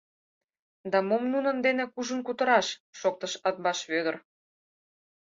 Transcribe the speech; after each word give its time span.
—Да 0.91 0.99
мом 1.09 1.23
нунын 1.33 1.57
дене 1.65 1.83
кужун 1.93 2.21
кутыраш,— 2.27 2.67
шоктыш 2.99 3.33
Атбаш 3.47 3.79
Вӧдыр. 3.91 4.15